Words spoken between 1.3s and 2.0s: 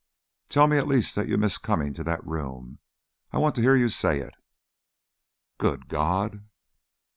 miss coming